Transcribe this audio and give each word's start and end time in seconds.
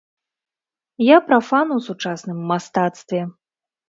Я 1.07 1.17
прафан 1.27 1.75
у 1.75 1.77
сучасным 1.87 2.39
мастацтве. 2.53 3.21